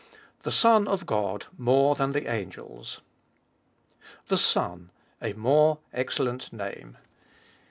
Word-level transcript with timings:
The 0.41 0.51
Son 0.51 0.87
of 0.87 1.05
God 1.05 1.45
more 1.59 1.93
than 1.93 2.11
the 2.11 2.25
Angels. 2.27 3.01
THE 4.29 4.37
SON— 4.39 4.89
A 5.21 5.33
MORE 5.33 5.77
EXCELLENT 5.93 6.51
NAME. 6.51 6.97